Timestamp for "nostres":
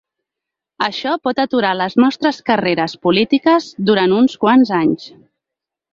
2.03-2.39